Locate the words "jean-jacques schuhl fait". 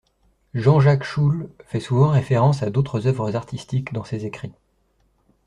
0.55-1.79